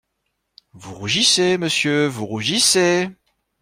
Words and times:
Vous 0.73 0.95
rougissez, 0.95 1.59
monsieur, 1.59 2.07
vous 2.07 2.25
rougissez! 2.25 3.11